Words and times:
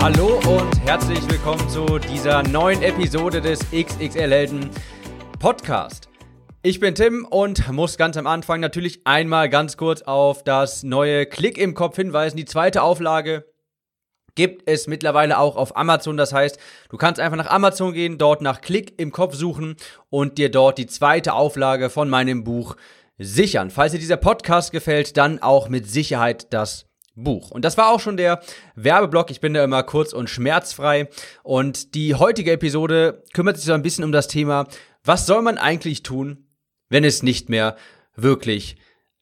Hallo 0.00 0.40
und 0.48 0.80
herzlich 0.86 1.20
willkommen 1.28 1.68
zu 1.68 1.98
dieser 1.98 2.42
neuen 2.42 2.80
Episode 2.80 3.42
des 3.42 3.60
XXL 3.70 4.30
Helden 4.30 4.70
Podcast. 5.38 6.08
Ich 6.62 6.80
bin 6.80 6.94
Tim 6.94 7.26
und 7.28 7.70
muss 7.70 7.98
ganz 7.98 8.16
am 8.16 8.26
Anfang 8.26 8.60
natürlich 8.60 9.02
einmal 9.04 9.50
ganz 9.50 9.76
kurz 9.76 10.00
auf 10.00 10.42
das 10.42 10.84
neue 10.84 11.26
Klick 11.26 11.58
im 11.58 11.74
Kopf 11.74 11.96
hinweisen. 11.96 12.38
Die 12.38 12.46
zweite 12.46 12.82
Auflage 12.82 13.44
gibt 14.36 14.62
es 14.64 14.86
mittlerweile 14.86 15.38
auch 15.38 15.56
auf 15.56 15.76
Amazon. 15.76 16.16
Das 16.16 16.32
heißt, 16.32 16.58
du 16.88 16.96
kannst 16.96 17.20
einfach 17.20 17.36
nach 17.36 17.50
Amazon 17.50 17.92
gehen, 17.92 18.16
dort 18.16 18.40
nach 18.40 18.62
Klick 18.62 18.98
im 18.98 19.12
Kopf 19.12 19.34
suchen 19.34 19.76
und 20.08 20.38
dir 20.38 20.50
dort 20.50 20.78
die 20.78 20.86
zweite 20.86 21.34
Auflage 21.34 21.90
von 21.90 22.08
meinem 22.08 22.42
Buch 22.42 22.76
sichern. 23.18 23.68
Falls 23.68 23.92
dir 23.92 23.98
dieser 23.98 24.16
Podcast 24.16 24.72
gefällt, 24.72 25.18
dann 25.18 25.42
auch 25.42 25.68
mit 25.68 25.86
Sicherheit 25.86 26.54
das 26.54 26.89
Buch. 27.22 27.50
Und 27.50 27.64
das 27.64 27.76
war 27.76 27.90
auch 27.90 28.00
schon 28.00 28.16
der 28.16 28.40
Werbeblock. 28.74 29.30
Ich 29.30 29.40
bin 29.40 29.54
da 29.54 29.64
immer 29.64 29.82
kurz 29.82 30.12
und 30.12 30.30
schmerzfrei. 30.30 31.08
Und 31.42 31.94
die 31.94 32.14
heutige 32.14 32.52
Episode 32.52 33.22
kümmert 33.32 33.56
sich 33.56 33.66
so 33.66 33.72
ein 33.72 33.82
bisschen 33.82 34.04
um 34.04 34.12
das 34.12 34.28
Thema, 34.28 34.66
was 35.04 35.26
soll 35.26 35.42
man 35.42 35.58
eigentlich 35.58 36.02
tun, 36.02 36.46
wenn 36.88 37.04
es 37.04 37.22
nicht 37.22 37.48
mehr 37.48 37.76
wirklich 38.16 38.76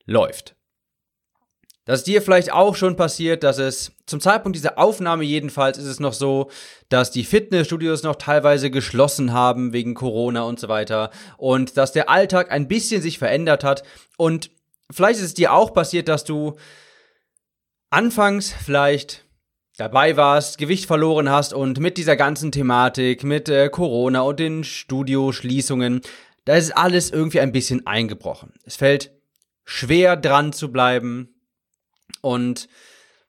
läuft. 0.06 0.56
Das 1.88 2.00
ist 2.00 2.06
dir 2.06 2.20
vielleicht 2.20 2.52
auch 2.52 2.76
schon 2.76 2.96
passiert, 2.96 3.42
dass 3.42 3.56
es 3.56 3.92
zum 4.04 4.20
Zeitpunkt 4.20 4.56
dieser 4.56 4.78
Aufnahme 4.78 5.24
jedenfalls 5.24 5.78
ist 5.78 5.86
es 5.86 6.00
noch 6.00 6.12
so, 6.12 6.50
dass 6.90 7.10
die 7.10 7.24
Fitnessstudios 7.24 8.02
noch 8.02 8.16
teilweise 8.16 8.70
geschlossen 8.70 9.32
haben 9.32 9.72
wegen 9.72 9.94
Corona 9.94 10.42
und 10.42 10.60
so 10.60 10.68
weiter 10.68 11.10
und 11.38 11.78
dass 11.78 11.92
der 11.92 12.10
Alltag 12.10 12.50
ein 12.50 12.68
bisschen 12.68 13.00
sich 13.00 13.18
verändert 13.18 13.64
hat 13.64 13.84
und 14.18 14.50
vielleicht 14.90 15.18
ist 15.18 15.24
es 15.24 15.34
dir 15.34 15.54
auch 15.54 15.72
passiert, 15.72 16.08
dass 16.08 16.24
du 16.24 16.56
anfangs 17.90 18.52
vielleicht 18.52 19.24
dabei 19.76 20.16
warst, 20.16 20.58
Gewicht 20.58 20.86
verloren 20.86 21.30
hast 21.30 21.54
und 21.54 21.78
mit 21.78 21.96
dieser 21.98 22.16
ganzen 22.16 22.52
Thematik, 22.52 23.22
mit 23.22 23.48
äh, 23.48 23.68
Corona 23.68 24.22
und 24.22 24.40
den 24.40 24.64
Studioschließungen, 24.64 26.00
da 26.44 26.56
ist 26.56 26.76
alles 26.76 27.10
irgendwie 27.10 27.40
ein 27.40 27.52
bisschen 27.52 27.86
eingebrochen. 27.86 28.54
Es 28.64 28.76
fällt 28.76 29.12
schwer 29.64 30.16
dran 30.16 30.52
zu 30.52 30.72
bleiben 30.72 31.28
und 32.22 32.68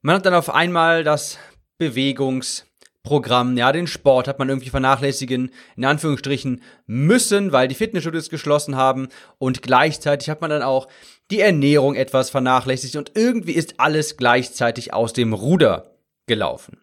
man 0.02 0.16
hat 0.16 0.26
dann 0.26 0.34
auf 0.34 0.50
einmal 0.50 1.04
das 1.04 1.38
Bewegungsprogramm, 1.78 3.58
ja, 3.58 3.72
den 3.72 3.88
Sport 3.88 4.28
hat 4.28 4.40
man 4.40 4.50
irgendwie 4.50 4.70
vernachlässigen, 4.70 5.52
in 5.76 5.86
Anführungsstrichen 5.86 6.64
müssen, 6.88 7.52
weil 7.52 7.68
die 7.68 7.76
Fitnessstudios 7.76 8.30
geschlossen 8.30 8.76
haben 8.76 9.10
und 9.38 9.62
gleichzeitig 9.62 10.30
hat 10.30 10.42
man 10.42 10.50
dann 10.50 10.64
auch 10.64 10.88
die 11.32 11.42
Ernährung 11.42 11.96
etwas 11.96 12.30
vernachlässigt 12.30 12.96
und 12.96 13.12
irgendwie 13.16 13.54
ist 13.54 13.80
alles 13.80 14.18
gleichzeitig 14.18 14.94
aus 14.94 15.14
dem 15.14 15.34
Ruder 15.34 15.96
gelaufen. 16.26 16.80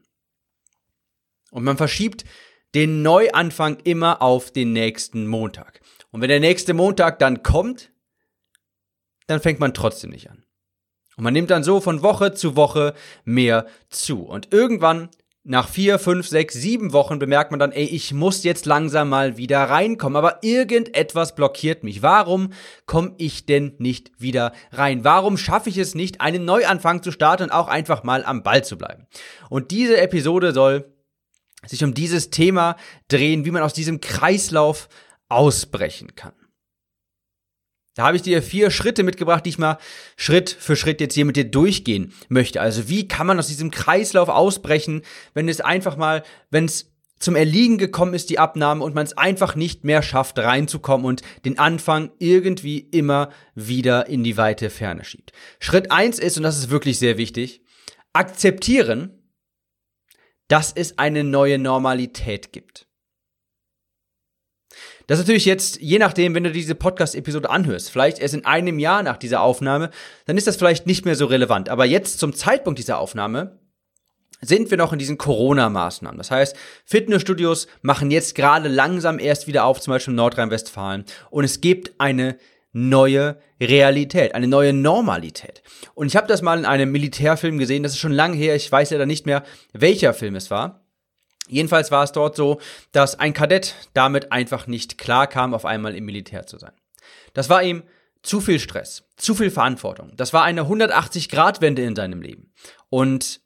Und 1.50 1.64
man 1.64 1.76
verschiebt 1.76 2.24
den 2.74 3.02
Neuanfang 3.02 3.78
immer 3.84 4.22
auf 4.22 4.50
den 4.50 4.72
nächsten 4.72 5.26
Montag. 5.26 5.80
Und 6.10 6.20
wenn 6.20 6.28
der 6.28 6.40
nächste 6.40 6.74
Montag 6.74 7.18
dann 7.18 7.42
kommt, 7.42 7.90
dann 9.26 9.40
fängt 9.40 9.60
man 9.60 9.74
trotzdem 9.74 10.10
nicht 10.10 10.30
an. 10.30 10.44
Und 11.16 11.24
man 11.24 11.32
nimmt 11.32 11.50
dann 11.50 11.64
so 11.64 11.80
von 11.80 12.02
Woche 12.02 12.34
zu 12.34 12.56
Woche 12.56 12.94
mehr 13.24 13.66
zu. 13.88 14.22
Und 14.22 14.52
irgendwann 14.52 15.08
nach 15.48 15.68
vier, 15.68 16.00
fünf, 16.00 16.26
sechs, 16.26 16.54
sieben 16.54 16.92
Wochen 16.92 17.20
bemerkt 17.20 17.52
man 17.52 17.60
dann, 17.60 17.70
ey, 17.70 17.84
ich 17.84 18.12
muss 18.12 18.42
jetzt 18.42 18.66
langsam 18.66 19.08
mal 19.08 19.36
wieder 19.36 19.60
reinkommen, 19.60 20.16
aber 20.16 20.42
irgendetwas 20.42 21.36
blockiert 21.36 21.84
mich. 21.84 22.02
Warum 22.02 22.52
komme 22.84 23.14
ich 23.18 23.46
denn 23.46 23.74
nicht 23.78 24.10
wieder 24.18 24.52
rein? 24.72 25.04
Warum 25.04 25.36
schaffe 25.36 25.70
ich 25.70 25.78
es 25.78 25.94
nicht, 25.94 26.20
einen 26.20 26.44
Neuanfang 26.44 27.02
zu 27.02 27.12
starten 27.12 27.44
und 27.44 27.50
auch 27.52 27.68
einfach 27.68 28.02
mal 28.02 28.24
am 28.24 28.42
Ball 28.42 28.64
zu 28.64 28.76
bleiben? 28.76 29.06
Und 29.48 29.70
diese 29.70 29.98
Episode 29.98 30.52
soll 30.52 30.92
sich 31.64 31.84
um 31.84 31.94
dieses 31.94 32.30
Thema 32.30 32.76
drehen, 33.08 33.44
wie 33.44 33.52
man 33.52 33.62
aus 33.62 33.72
diesem 33.72 34.00
Kreislauf 34.00 34.88
ausbrechen 35.28 36.16
kann. 36.16 36.34
Da 37.96 38.04
habe 38.04 38.16
ich 38.16 38.22
dir 38.22 38.42
vier 38.42 38.70
Schritte 38.70 39.02
mitgebracht, 39.02 39.44
die 39.44 39.50
ich 39.50 39.58
mal 39.58 39.78
Schritt 40.16 40.50
für 40.50 40.76
Schritt 40.76 41.00
jetzt 41.00 41.14
hier 41.14 41.24
mit 41.24 41.36
dir 41.36 41.50
durchgehen 41.50 42.12
möchte. 42.28 42.60
Also 42.60 42.88
wie 42.90 43.08
kann 43.08 43.26
man 43.26 43.38
aus 43.38 43.48
diesem 43.48 43.70
Kreislauf 43.70 44.28
ausbrechen, 44.28 45.00
wenn 45.32 45.48
es 45.48 45.62
einfach 45.62 45.96
mal, 45.96 46.22
wenn 46.50 46.66
es 46.66 46.92
zum 47.18 47.34
Erliegen 47.34 47.78
gekommen 47.78 48.12
ist, 48.12 48.28
die 48.28 48.38
Abnahme, 48.38 48.84
und 48.84 48.94
man 48.94 49.06
es 49.06 49.16
einfach 49.16 49.54
nicht 49.54 49.84
mehr 49.84 50.02
schafft, 50.02 50.38
reinzukommen 50.38 51.06
und 51.06 51.22
den 51.46 51.58
Anfang 51.58 52.10
irgendwie 52.18 52.78
immer 52.78 53.30
wieder 53.54 54.06
in 54.08 54.22
die 54.22 54.36
weite 54.36 54.68
Ferne 54.68 55.02
schiebt. 55.02 55.32
Schritt 55.58 55.90
eins 55.90 56.18
ist, 56.18 56.36
und 56.36 56.42
das 56.42 56.58
ist 56.58 56.68
wirklich 56.68 56.98
sehr 56.98 57.16
wichtig, 57.16 57.62
akzeptieren, 58.12 59.22
dass 60.48 60.70
es 60.70 60.98
eine 60.98 61.24
neue 61.24 61.58
Normalität 61.58 62.52
gibt. 62.52 62.86
Das 65.06 65.18
ist 65.18 65.26
natürlich 65.26 65.44
jetzt, 65.44 65.80
je 65.80 65.98
nachdem, 65.98 66.34
wenn 66.34 66.44
du 66.44 66.50
diese 66.50 66.74
Podcast-Episode 66.74 67.48
anhörst, 67.48 67.90
vielleicht 67.90 68.18
erst 68.18 68.34
in 68.34 68.44
einem 68.44 68.78
Jahr 68.78 69.02
nach 69.02 69.16
dieser 69.16 69.40
Aufnahme, 69.40 69.90
dann 70.24 70.36
ist 70.36 70.46
das 70.46 70.56
vielleicht 70.56 70.86
nicht 70.86 71.04
mehr 71.04 71.14
so 71.14 71.26
relevant. 71.26 71.68
Aber 71.68 71.84
jetzt 71.84 72.18
zum 72.18 72.34
Zeitpunkt 72.34 72.78
dieser 72.78 72.98
Aufnahme 72.98 73.60
sind 74.40 74.70
wir 74.70 74.78
noch 74.78 74.92
in 74.92 74.98
diesen 74.98 75.16
Corona-Maßnahmen. 75.16 76.18
Das 76.18 76.30
heißt, 76.30 76.56
Fitnessstudios 76.84 77.68
machen 77.82 78.10
jetzt 78.10 78.34
gerade 78.34 78.68
langsam 78.68 79.18
erst 79.18 79.46
wieder 79.46 79.64
auf, 79.64 79.80
zum 79.80 79.92
Beispiel 79.92 80.12
in 80.12 80.16
Nordrhein-Westfalen. 80.16 81.04
Und 81.30 81.44
es 81.44 81.60
gibt 81.60 82.00
eine 82.00 82.36
neue 82.72 83.38
Realität, 83.60 84.34
eine 84.34 84.46
neue 84.46 84.72
Normalität. 84.72 85.62
Und 85.94 86.08
ich 86.08 86.16
habe 86.16 86.26
das 86.26 86.42
mal 86.42 86.58
in 86.58 86.66
einem 86.66 86.92
Militärfilm 86.92 87.58
gesehen, 87.58 87.82
das 87.82 87.92
ist 87.92 87.98
schon 87.98 88.12
lange 88.12 88.36
her, 88.36 88.54
ich 88.54 88.70
weiß 88.70 88.90
ja 88.90 89.06
nicht 89.06 89.24
mehr, 89.24 89.44
welcher 89.72 90.12
Film 90.12 90.34
es 90.34 90.50
war. 90.50 90.85
Jedenfalls 91.48 91.90
war 91.90 92.04
es 92.04 92.12
dort 92.12 92.36
so, 92.36 92.60
dass 92.92 93.18
ein 93.18 93.32
Kadett 93.32 93.74
damit 93.94 94.32
einfach 94.32 94.66
nicht 94.66 94.98
klar 94.98 95.26
kam, 95.26 95.54
auf 95.54 95.64
einmal 95.64 95.94
im 95.94 96.04
Militär 96.04 96.46
zu 96.46 96.58
sein. 96.58 96.72
Das 97.34 97.48
war 97.48 97.62
ihm 97.62 97.82
zu 98.22 98.40
viel 98.40 98.58
Stress, 98.58 99.04
zu 99.16 99.34
viel 99.34 99.50
Verantwortung. 99.50 100.12
Das 100.16 100.32
war 100.32 100.42
eine 100.42 100.62
180-Grad-Wende 100.62 101.82
in 101.82 101.94
seinem 101.94 102.20
Leben. 102.20 102.52
Und 102.88 103.40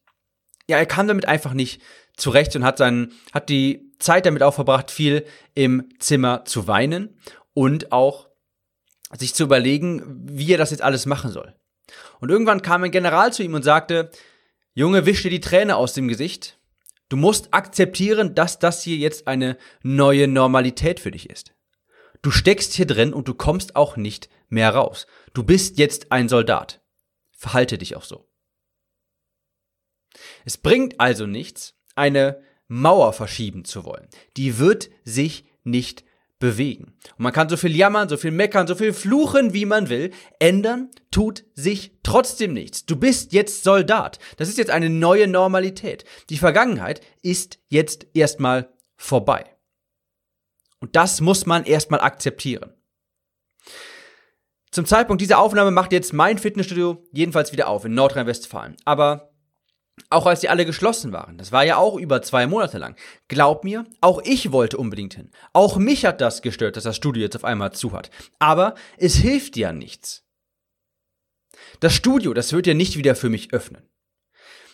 ja, 0.69 0.79
er 0.79 0.87
kam 0.87 1.09
damit 1.09 1.27
einfach 1.27 1.53
nicht 1.53 1.83
zurecht 2.17 2.57
und 2.57 2.65
hat 2.65 2.79
seinen, 2.79 3.13
hat 3.33 3.49
die 3.49 3.93
Zeit 3.99 4.25
damit 4.25 4.43
auch 4.43 4.55
verbracht, 4.55 4.91
viel 4.91 5.27
im 5.55 5.89
Zimmer 5.99 6.45
zu 6.45 6.67
weinen 6.67 7.19
und 7.53 7.93
auch 7.93 8.29
sich 9.19 9.35
zu 9.35 9.45
überlegen, 9.45 10.03
wie 10.25 10.53
er 10.53 10.59
das 10.59 10.71
jetzt 10.71 10.83
alles 10.83 11.07
machen 11.07 11.33
soll. 11.33 11.55
Und 12.21 12.31
irgendwann 12.31 12.63
kam 12.63 12.85
ein 12.85 12.91
General 12.91 13.33
zu 13.33 13.43
ihm 13.43 13.55
und 13.55 13.65
sagte, 13.65 14.11
Junge, 14.73 15.05
wisch 15.05 15.23
dir 15.23 15.31
die 15.31 15.41
Träne 15.41 15.77
aus 15.77 15.95
dem 15.95 16.07
Gesicht 16.09 16.60
Du 17.11 17.17
musst 17.17 17.53
akzeptieren, 17.53 18.35
dass 18.35 18.59
das 18.61 18.83
hier 18.83 18.97
jetzt 18.97 19.27
eine 19.27 19.59
neue 19.83 20.29
Normalität 20.29 21.01
für 21.01 21.11
dich 21.11 21.29
ist. 21.29 21.53
Du 22.23 22.31
steckst 22.31 22.73
hier 22.75 22.87
drin 22.87 23.13
und 23.13 23.27
du 23.27 23.35
kommst 23.35 23.75
auch 23.77 23.97
nicht 23.97 24.31
mehr 24.49 24.75
raus. 24.75 25.07
Du 25.35 25.43
bist 25.43 25.79
jetzt 25.79 26.13
ein 26.13 26.29
Soldat. 26.29 26.81
Verhalte 27.33 27.79
dich 27.79 27.97
auch 27.97 28.05
so. 28.05 28.29
Es 30.45 30.57
bringt 30.57 31.01
also 31.01 31.27
nichts, 31.27 31.75
eine 31.97 32.43
Mauer 32.69 33.13
verschieben 33.13 33.65
zu 33.65 33.85
wollen. 33.85 34.09
Die 34.37 34.59
wird 34.59 34.91
sich 35.05 35.47
nicht 35.65 36.05
bewegen. 36.41 36.95
Und 37.17 37.21
man 37.21 37.33
kann 37.33 37.49
so 37.49 37.57
viel 37.57 37.77
jammern, 37.77 38.09
so 38.09 38.17
viel 38.17 38.33
meckern, 38.33 38.67
so 38.67 38.75
viel 38.75 38.93
fluchen, 38.93 39.53
wie 39.55 39.67
man 39.67 39.89
will. 39.89 40.11
Ändern 40.41 40.91
tut 41.13 41.45
sich 41.55 41.93
trotzdem 42.03 42.53
nichts. 42.53 42.85
Du 42.85 42.97
bist 42.97 43.33
jetzt 43.33 43.63
Soldat. 43.63 44.19
Das 44.39 44.49
ist 44.49 44.59
jetzt 44.59 44.71
eine 44.73 44.91
neue 44.91 45.29
Normalität. 45.29 46.05
Die 46.31 46.39
Vergangenheit 46.39 47.03
ist 47.23 47.61
jetzt 47.69 48.09
erstmal 48.15 48.73
vorbei. 48.97 49.45
Und 50.81 50.97
das 50.97 51.21
muss 51.21 51.47
man 51.47 51.65
erstmal 51.65 52.01
akzeptieren. 52.01 52.73
Zum 54.71 54.87
Zeitpunkt 54.87 55.21
dieser 55.21 55.39
Aufnahme 55.39 55.73
macht 55.73 55.93
jetzt 55.93 56.13
mein 56.13 56.39
Fitnessstudio 56.39 57.05
jedenfalls 57.13 57.53
wieder 57.53 57.69
auf 57.69 57.85
in 57.85 57.95
Nordrhein-Westfalen. 57.95 58.77
Aber 58.85 59.30
auch 60.09 60.27
als 60.27 60.41
die 60.41 60.49
alle 60.49 60.65
geschlossen 60.65 61.13
waren. 61.13 61.37
Das 61.39 61.53
war 61.53 61.65
ja 61.65 61.77
auch 61.77 61.97
über 61.97 62.23
zwei 62.23 62.47
Monate 62.47 62.79
lang. 62.79 62.97
Glaub 63.29 63.65
mir, 63.65 63.85
auch 64.01 64.21
ich 64.25 64.53
wollte 64.53 64.79
unbedingt 64.79 65.15
hin. 65.15 65.31
Auch 65.53 65.77
mich 65.77 66.05
hat 66.05 66.21
das 66.21 66.43
gestört, 66.43 66.77
dass 66.77 66.85
das 66.85 66.97
Studio 66.97 67.23
jetzt 67.23 67.37
auf 67.37 67.45
einmal 67.45 67.73
zu 67.73 67.93
hat. 67.93 68.11
Aber 68.39 68.75
es 68.97 69.17
hilft 69.17 69.57
ja 69.57 69.73
nichts. 69.73 70.25
Das 71.81 71.95
Studio, 71.95 72.35
das 72.35 72.53
wird 72.53 72.67
ja 72.67 72.75
nicht 72.75 72.97
wieder 72.97 73.15
für 73.15 73.29
mich 73.29 73.53
öffnen. 73.53 73.83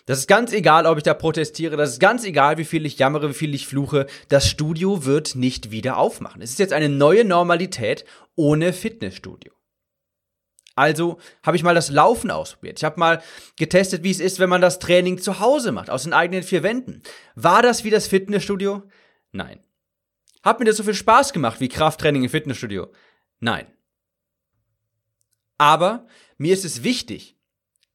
Das 0.07 0.21
ist 0.21 0.29
ganz 0.29 0.53
egal, 0.53 0.87
ob 0.87 0.99
ich 0.99 1.03
da 1.03 1.15
protestiere, 1.15 1.77
das 1.77 1.95
ist 1.95 2.01
ganz 2.01 2.25
egal, 2.25 2.59
wie 2.59 2.65
viel 2.65 2.87
ich 2.87 2.97
jammere, 2.97 3.31
wie 3.31 3.35
viel 3.35 3.55
ich 3.57 3.67
fluche, 3.67 4.07
das 4.29 4.49
Studio 4.49 5.05
wird 5.05 5.35
nicht 5.35 5.73
wieder 5.73 5.97
aufmachen. 5.97 6.41
Es 6.41 6.51
ist 6.51 6.61
jetzt 6.61 6.73
eine 6.73 6.89
neue 6.89 7.25
Normalität 7.25 8.05
ohne 8.37 8.73
Fitnessstudio. 8.73 9.56
Also 10.77 11.19
habe 11.43 11.57
ich 11.57 11.63
mal 11.63 11.75
das 11.75 11.91
Laufen 11.91 12.31
ausprobiert. 12.31 12.79
Ich 12.79 12.85
habe 12.85 13.01
mal 13.01 13.23
getestet, 13.57 14.05
wie 14.05 14.11
es 14.11 14.21
ist, 14.21 14.39
wenn 14.39 14.51
man 14.51 14.61
das 14.61 14.79
Training 14.79 15.19
zu 15.19 15.41
Hause 15.41 15.73
macht, 15.73 15.91
aus 15.91 16.05
den 16.05 16.13
eigenen 16.13 16.43
vier 16.43 16.63
Wänden. 16.63 17.03
War 17.35 17.63
das 17.63 17.83
wie 17.83 17.91
das 17.91 18.07
Fitnessstudio? 18.07 18.83
Nein. 19.33 19.59
Hat 20.43 20.61
mir 20.61 20.67
das 20.67 20.77
so 20.77 20.85
viel 20.85 20.95
Spaß 20.95 21.33
gemacht 21.33 21.61
wie 21.61 21.69
Krafttraining 21.69 22.23
im 22.23 22.31
Fitnessstudio? 22.31 22.93
Nein. 23.41 23.67
Aber 25.59 26.07
mir 26.37 26.53
ist 26.53 26.67
es 26.67 26.85
wichtig, 26.85 27.37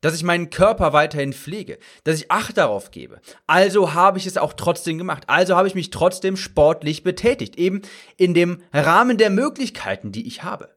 dass 0.02 0.16
ich 0.16 0.24
meinen 0.24 0.50
Körper 0.50 0.92
weiterhin 0.92 1.34
pflege, 1.34 1.78
dass 2.04 2.20
ich 2.20 2.32
Acht 2.32 2.58
darauf 2.58 2.90
gebe. 2.90 3.22
Also 3.46 3.94
habe 3.94 4.18
ich 4.18 4.26
es 4.26 4.38
auch 4.38 4.54
trotzdem 4.54 4.98
gemacht. 4.98 5.26
Also 5.28 5.56
habe 5.56 5.68
ich 5.68 5.76
mich 5.76 5.92
trotzdem 5.92 6.36
sportlich 6.36 7.04
betätigt, 7.04 7.58
eben 7.58 7.84
in 8.18 8.34
dem 8.34 8.64
Rahmen 8.74 9.20
der 9.20 9.30
Möglichkeiten, 9.30 10.12
die 10.12 10.26
ich 10.26 10.42
habe. 10.42 10.76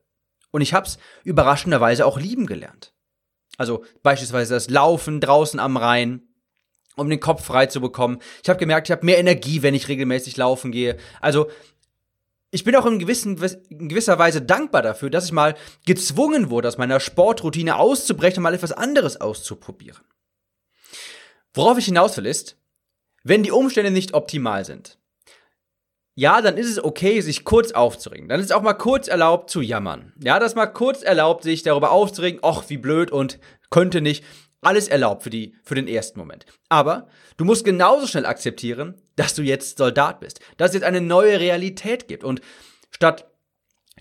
Und 0.54 0.60
ich 0.60 0.72
habe 0.72 0.86
es 0.86 0.98
überraschenderweise 1.24 2.06
auch 2.06 2.16
lieben 2.16 2.46
gelernt. 2.46 2.92
Also 3.58 3.84
beispielsweise 4.04 4.54
das 4.54 4.70
Laufen 4.70 5.20
draußen 5.20 5.58
am 5.58 5.76
Rhein, 5.76 6.28
um 6.94 7.10
den 7.10 7.18
Kopf 7.18 7.44
frei 7.44 7.66
zu 7.66 7.80
bekommen. 7.80 8.20
Ich 8.40 8.48
habe 8.48 8.60
gemerkt, 8.60 8.86
ich 8.86 8.92
habe 8.92 9.04
mehr 9.04 9.18
Energie, 9.18 9.62
wenn 9.62 9.74
ich 9.74 9.88
regelmäßig 9.88 10.36
laufen 10.36 10.70
gehe. 10.70 10.96
Also 11.20 11.50
ich 12.52 12.62
bin 12.62 12.76
auch 12.76 12.86
in, 12.86 13.00
gewissen, 13.00 13.36
in 13.68 13.88
gewisser 13.88 14.16
Weise 14.20 14.42
dankbar 14.42 14.82
dafür, 14.82 15.10
dass 15.10 15.24
ich 15.24 15.32
mal 15.32 15.56
gezwungen 15.86 16.50
wurde, 16.50 16.68
aus 16.68 16.78
meiner 16.78 17.00
Sportroutine 17.00 17.74
auszubrechen 17.74 18.38
und 18.38 18.44
mal 18.44 18.54
etwas 18.54 18.70
anderes 18.70 19.20
auszuprobieren. 19.20 20.04
Worauf 21.52 21.78
ich 21.78 21.86
hinaus 21.86 22.16
will 22.16 22.26
ist, 22.26 22.56
wenn 23.24 23.42
die 23.42 23.50
Umstände 23.50 23.90
nicht 23.90 24.14
optimal 24.14 24.64
sind, 24.64 25.00
ja, 26.14 26.40
dann 26.40 26.56
ist 26.56 26.70
es 26.70 26.82
okay, 26.82 27.20
sich 27.20 27.44
kurz 27.44 27.72
aufzuregen. 27.72 28.28
Dann 28.28 28.40
ist 28.40 28.52
auch 28.52 28.62
mal 28.62 28.74
kurz 28.74 29.08
erlaubt 29.08 29.50
zu 29.50 29.60
jammern. 29.60 30.12
Ja, 30.22 30.38
das 30.38 30.54
mal 30.54 30.66
kurz 30.66 31.02
erlaubt, 31.02 31.42
sich 31.42 31.62
darüber 31.62 31.90
aufzuregen, 31.90 32.40
ach, 32.42 32.64
wie 32.68 32.76
blöd 32.76 33.10
und 33.10 33.40
könnte 33.70 34.00
nicht. 34.00 34.24
Alles 34.60 34.88
erlaubt 34.88 35.24
für, 35.24 35.30
die, 35.30 35.56
für 35.62 35.74
den 35.74 35.88
ersten 35.88 36.18
Moment. 36.18 36.46
Aber 36.68 37.08
du 37.36 37.44
musst 37.44 37.64
genauso 37.64 38.06
schnell 38.06 38.26
akzeptieren, 38.26 38.94
dass 39.16 39.34
du 39.34 39.42
jetzt 39.42 39.76
Soldat 39.76 40.20
bist. 40.20 40.40
Dass 40.56 40.70
es 40.70 40.74
jetzt 40.74 40.84
eine 40.84 41.00
neue 41.00 41.40
Realität 41.40 42.08
gibt. 42.08 42.24
Und 42.24 42.40
statt 42.90 43.26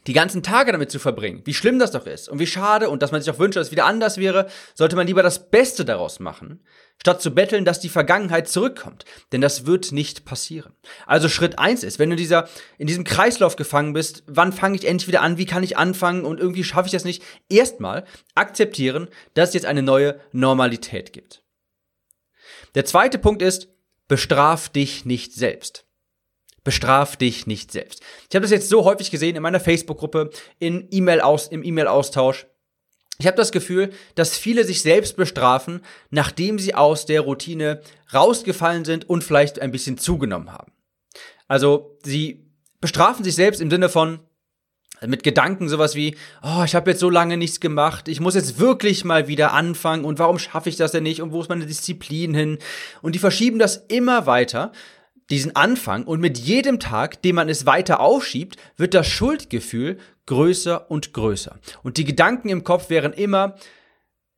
die 0.07 0.13
ganzen 0.13 0.44
Tage 0.44 0.71
damit 0.71 0.91
zu 0.91 1.00
verbringen, 1.00 1.41
wie 1.45 1.53
schlimm 1.53 1.79
das 1.79 1.91
doch 1.91 2.05
ist 2.05 2.27
und 2.27 2.39
wie 2.39 2.47
schade 2.47 2.89
und 2.89 3.01
dass 3.01 3.11
man 3.11 3.21
sich 3.21 3.33
auch 3.33 3.39
wünscht, 3.39 3.55
dass 3.55 3.67
es 3.67 3.71
wieder 3.71 3.85
anders 3.85 4.17
wäre, 4.17 4.47
sollte 4.73 4.95
man 4.95 5.07
lieber 5.07 5.23
das 5.23 5.50
Beste 5.50 5.85
daraus 5.85 6.19
machen, 6.19 6.61
statt 7.00 7.21
zu 7.21 7.33
betteln, 7.33 7.65
dass 7.65 7.79
die 7.79 7.89
Vergangenheit 7.89 8.50
zurückkommt. 8.50 9.05
Denn 9.31 9.41
das 9.41 9.65
wird 9.65 9.91
nicht 9.91 10.25
passieren. 10.25 10.73
Also 11.05 11.29
Schritt 11.29 11.57
eins 11.57 11.83
ist, 11.83 12.00
wenn 12.00 12.09
du 12.09 12.15
dieser, 12.15 12.50
in 12.77 12.88
diesem 12.88 13.03
Kreislauf 13.03 13.55
gefangen 13.55 13.94
bist, 13.94 14.23
wann 14.27 14.51
fange 14.51 14.75
ich 14.75 14.85
endlich 14.85 15.07
wieder 15.07 15.21
an, 15.21 15.38
wie 15.38 15.45
kann 15.45 15.63
ich 15.63 15.77
anfangen 15.77 16.25
und 16.25 16.39
irgendwie 16.39 16.63
schaffe 16.63 16.88
ich 16.88 16.94
das 16.94 17.06
nicht, 17.06 17.23
erstmal 17.49 18.06
akzeptieren, 18.35 19.07
dass 19.33 19.49
es 19.49 19.56
jetzt 19.56 19.65
eine 19.65 19.83
neue 19.83 20.19
Normalität 20.31 21.13
gibt. 21.13 21.44
Der 22.75 22.85
zweite 22.85 23.19
Punkt 23.19 23.41
ist, 23.41 23.69
bestraf 24.07 24.69
dich 24.69 25.06
nicht 25.06 25.33
selbst. 25.33 25.85
Bestraf 26.63 27.18
dich 27.18 27.45
nicht 27.48 27.71
selbst. 27.71 28.01
Ich 28.30 28.36
habe 28.36 28.44
das 28.44 28.51
jetzt 28.51 28.69
so 28.69 28.86
häufig 28.86 29.12
gesehen 29.12 29.36
in 29.36 29.42
meiner 29.42 29.60
Facebook-Gruppe, 29.60 30.30
in 30.60 30.88
E-Mail 30.92 31.21
aus, 31.21 31.48
im 31.48 31.63
E-Mail-Austausch. 31.63 32.48
Ich 33.19 33.27
habe 33.27 33.38
das 33.38 33.51
Gefühl, 33.51 33.92
dass 34.15 34.38
viele 34.38 34.63
sich 34.63 34.81
selbst 34.81 35.18
bestrafen, 35.18 35.81
nachdem 36.10 36.57
sie 36.57 36.74
aus 36.74 37.06
der 37.06 37.21
Routine 37.21 37.81
rausgefallen 38.13 38.86
sind 38.86 39.10
und 39.10 39.24
vielleicht 39.24 39.60
ein 39.60 39.71
bisschen 39.71 39.98
zugenommen 39.98 40.51
haben. 40.51 40.71
Also 41.48 41.98
sie 42.04 42.50
bestrafen 42.81 43.24
sich 43.24 43.36
selbst 43.36 43.62
im 43.62 43.69
Sinne 43.69 43.89
von 43.89 44.19
mit 45.06 45.24
Gedanken 45.24 45.69
sowas 45.69 45.95
wie, 45.95 46.16
oh, 46.42 46.63
ich 46.63 46.75
habe 46.75 46.92
jetzt 46.92 47.00
so 47.00 47.09
lange 47.09 47.38
nichts 47.38 47.59
gemacht, 47.59 48.07
ich 48.07 48.19
muss 48.19 48.36
jetzt 48.36 48.59
wirklich 48.59 49.04
mal 49.04 49.27
wieder 49.27 49.54
anfangen 49.54 50.06
und 50.06 50.19
warum 50.19 50.39
schaffe 50.39 50.69
ich 50.69 50.77
das 50.77 50.92
denn 50.92 51.04
nicht 51.04 51.21
und 51.21 51.31
wo 51.31 51.42
ist 51.42 51.50
meine 51.50 51.66
Disziplin 51.66 52.33
hin? 52.33 52.57
Und 53.01 53.16
die 53.16 53.19
verschieben 53.19 53.59
das 53.59 53.77
immer 53.88 54.25
weiter, 54.27 54.71
diesen 55.29 55.55
Anfang 55.55 56.03
und 56.03 56.19
mit 56.19 56.37
jedem 56.37 56.79
Tag, 56.79 57.21
den 57.21 57.35
man 57.35 57.49
es 57.49 57.65
weiter 57.65 57.99
aufschiebt, 57.99 58.57
wird 58.77 58.93
das 58.93 59.07
Schuldgefühl 59.07 59.97
größer 60.25 60.89
und 60.89 61.13
größer. 61.13 61.59
Und 61.83 61.97
die 61.97 62.05
Gedanken 62.05 62.49
im 62.49 62.63
Kopf 62.63 62.89
wären 62.89 63.13
immer 63.13 63.55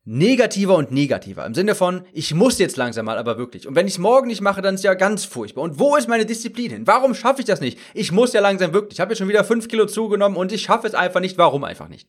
negativer 0.06 0.76
und 0.76 0.92
negativer. 0.92 1.44
Im 1.44 1.54
Sinne 1.54 1.74
von, 1.74 2.02
ich 2.12 2.32
muss 2.32 2.58
jetzt 2.58 2.76
langsam 2.76 3.06
mal, 3.06 3.18
aber 3.18 3.38
wirklich. 3.38 3.66
Und 3.66 3.74
wenn 3.74 3.88
ich 3.88 3.94
es 3.94 3.98
morgen 3.98 4.28
nicht 4.28 4.40
mache, 4.40 4.62
dann 4.62 4.76
ist 4.76 4.84
ja 4.84 4.94
ganz 4.94 5.24
furchtbar. 5.24 5.62
Und 5.62 5.80
wo 5.80 5.96
ist 5.96 6.08
meine 6.08 6.24
Disziplin 6.24 6.70
hin? 6.70 6.86
Warum 6.86 7.14
schaffe 7.14 7.40
ich 7.40 7.46
das 7.46 7.60
nicht? 7.60 7.78
Ich 7.92 8.12
muss 8.12 8.32
ja 8.32 8.40
langsam 8.40 8.72
wirklich. 8.72 8.94
Ich 8.94 9.00
habe 9.00 9.10
jetzt 9.10 9.18
schon 9.18 9.28
wieder 9.28 9.44
fünf 9.44 9.66
Kilo 9.66 9.86
zugenommen 9.86 10.36
und 10.36 10.52
ich 10.52 10.62
schaffe 10.62 10.86
es 10.86 10.94
einfach 10.94 11.20
nicht. 11.20 11.38
Warum 11.38 11.64
einfach 11.64 11.88
nicht? 11.88 12.08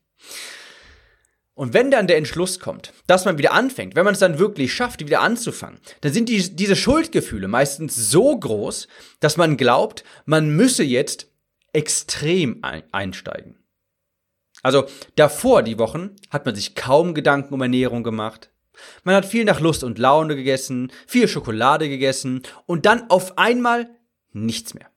Und 1.57 1.73
wenn 1.73 1.89
dann 1.89 2.05
der 2.05 2.17
Entschluss 2.17 2.59
kommt, 2.59 2.93
dass 3.07 3.25
man 3.25 3.39
wieder 3.39 3.51
anfängt, 3.51 3.95
wenn 3.95 4.05
man 4.05 4.13
es 4.13 4.19
dann 4.19 4.37
wirklich 4.37 4.71
schafft, 4.71 4.99
wieder 4.99 5.21
anzufangen, 5.21 5.79
dann 6.01 6.13
sind 6.13 6.29
die, 6.29 6.55
diese 6.55 6.75
Schuldgefühle 6.75 7.47
meistens 7.47 7.95
so 7.95 8.37
groß, 8.37 8.87
dass 9.21 9.37
man 9.37 9.57
glaubt, 9.57 10.03
man 10.25 10.55
müsse 10.55 10.83
jetzt 10.83 11.31
extrem 11.73 12.61
einsteigen. 12.91 13.57
Also 14.61 14.85
davor 15.15 15.63
die 15.63 15.79
Wochen 15.79 16.11
hat 16.29 16.45
man 16.45 16.53
sich 16.53 16.75
kaum 16.75 17.15
Gedanken 17.15 17.55
um 17.55 17.61
Ernährung 17.61 18.03
gemacht. 18.03 18.51
Man 19.03 19.15
hat 19.15 19.25
viel 19.25 19.43
nach 19.43 19.59
Lust 19.59 19.83
und 19.83 19.97
Laune 19.97 20.35
gegessen, 20.35 20.91
viel 21.07 21.27
Schokolade 21.27 21.89
gegessen 21.89 22.43
und 22.67 22.85
dann 22.85 23.09
auf 23.09 23.39
einmal 23.39 23.89
nichts 24.31 24.75
mehr. 24.75 24.91